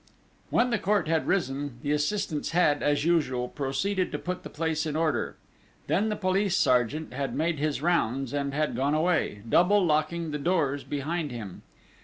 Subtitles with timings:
[0.49, 4.87] When the Court had risen, the assistants had, as usual, proceeded to put the place
[4.87, 5.35] in order;
[5.85, 10.39] then the police sergeant had made his rounds, and had gone away, double locking the
[10.39, 11.61] doors behind him.